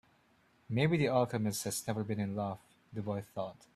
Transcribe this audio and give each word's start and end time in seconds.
Maybe 0.67 0.97
the 0.97 1.09
alchemist 1.09 1.63
has 1.65 1.85
never 1.85 2.03
been 2.03 2.19
in 2.19 2.35
love, 2.35 2.57
the 2.91 3.03
boy 3.03 3.21
thought. 3.21 3.67